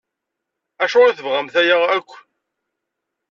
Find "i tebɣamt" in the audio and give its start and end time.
1.11-1.55